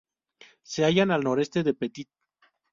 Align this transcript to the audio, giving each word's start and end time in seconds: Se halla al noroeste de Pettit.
Se 0.63 0.83
halla 0.83 1.05
al 1.17 1.23
noroeste 1.29 1.61
de 1.69 1.75
Pettit. 1.81 2.09